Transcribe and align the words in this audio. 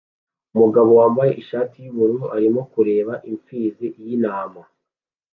Umugore 0.53 0.89
wambaye 0.99 1.31
ishati 1.41 1.75
yubururu 1.83 2.25
arimo 2.35 2.61
kureba 2.73 3.13
impfizi 3.31 3.87
y'intama 4.03 4.61